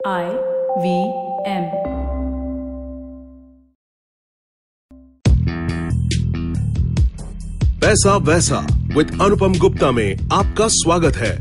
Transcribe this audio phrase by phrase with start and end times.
[0.00, 0.24] I
[0.78, 0.90] V
[1.50, 1.64] M
[7.80, 8.58] पैसा वैसा
[8.96, 11.32] with अनुपम गुप्ता में आपका स्वागत है।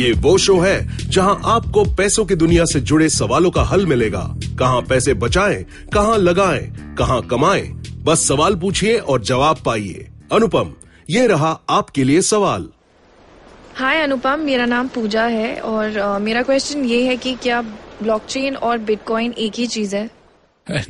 [0.00, 4.22] ये वो शो है जहाँ आपको पैसों की दुनिया से जुड़े सवालों का हल मिलेगा।
[4.58, 5.62] कहाँ पैसे बचाएँ,
[5.94, 7.68] कहाँ लगाएँ, कहाँ कमाएँ,
[8.04, 10.72] बस सवाल पूछिए और जवाब पाइए। अनुपम
[11.10, 12.68] ये रहा आपके लिए सवाल।
[13.76, 17.62] हाय अनुपम मेरा नाम पूजा है और अ, मेरा क्वेश्चन ये है कि क्या
[18.02, 20.08] ब्लॉकचेन और बिटकॉइन एक ही चीज़ है।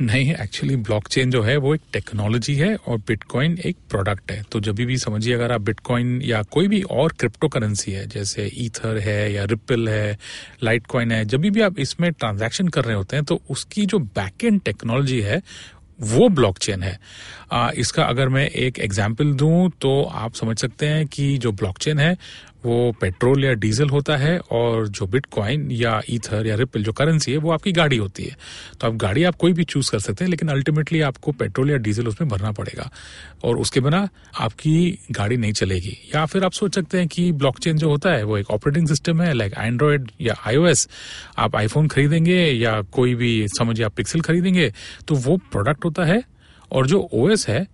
[0.01, 4.59] नहीं एक्चुअली ब्लॉकचेन जो है वो एक टेक्नोलॉजी है और बिटकॉइन एक प्रोडक्ट है। तो
[4.59, 8.97] जब भी समझिए अगर आप बिटकॉइन या कोई भी और क्रिप्टो करेंसी है जैसे ईथर
[8.99, 10.17] है या रिपल है
[10.63, 13.99] लाइट कॉइन है जब भी आप इसमें ट्रांजैक्शन कर रहे होते हैं तो उसकी जो
[13.99, 15.41] बैक एंड टेक्नोलॉजी है
[15.99, 16.97] वो ब्लॉकचेन है।
[17.51, 21.99] आ, इसका अगर मैं एक एग्ज़ाम्पल दूँ तो आप समझ सकते हैं कि जो ब्लॉकचेन
[21.99, 22.15] है
[22.65, 27.31] वो पेट्रोल या डीजल होता है और जो बिटकॉइन या ईथर या रिपल, जो करेंसी
[27.31, 28.37] है, वो आपकी गाड़ी होती है।
[28.81, 31.77] तो आप गाड़ी आप कोई भी चूज़ कर सकते हैं, लेकिन अल्टीमेटली आपको पेट्रोल या
[31.77, 32.91] डीजल उसमें भरना पड़ेगा।
[33.43, 37.77] और उसके बिना आपकी गाड़ी नहीं चलेगी। या फिर आप सोच सकते हैं कि ब्लॉकचेन
[37.77, 40.89] जो होता है, वो एक ऑपरेटिंग सिस्टम है लाइक एंड्रॉयड या आईओएस
[41.37, 44.73] आप आईफोन खरीदेंगे या कोई भी, समझिए आप पिक्सल खरीदेंगे
[45.07, 46.23] तो वो प्रोडक्ट होता है
[46.71, 47.67] और जो ओएस है,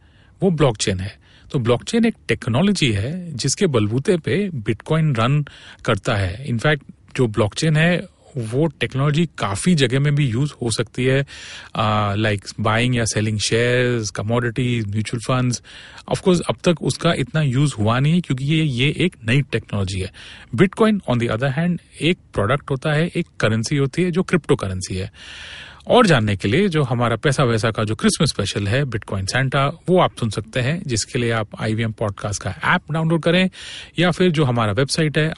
[0.43, 5.45] वो ब्लॉकचेन है। तो ब्लॉकचेन एक टेक्नोलॉजी है जिसके बलबूते पे बिटकॉइन रन
[5.85, 6.83] करता है। इनफैक्ट
[7.15, 11.25] जो ब्लॉकचेन है वो टेक्नोलॉजी काफ़ी जगह में भी यूज़ हो सकती है।
[12.17, 15.61] लाइक बाइंग या selling shares commodities mutual funds
[16.09, 19.41] of course अब तक उसका इतना यूज़ हुआ नहीं है क्योंकि ये ये एक नई
[19.41, 20.11] टेक्नोलॉजी है।
[20.55, 24.55] Bitcoin on the other hand एक प्रोडक्ट होता है, एक करेंसी होती है जो क्रिप्टो
[24.55, 25.11] करेंसी है।
[25.87, 29.67] और जानने के लिए जो हमारा पैसा वैसा का जो क्रिसमस स्पेशल है बिटकॉइन सेंटा
[29.67, 33.49] वो आप सुन सकते हैं, जिसके लिए आप आईवीएम पॉडकास्ट का ऐप डाउनलोड करें
[33.99, 35.33] या फिर जो हमारा वेबसाइट है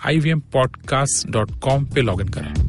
[1.61, 2.68] कॉम पे लॉग इन करें।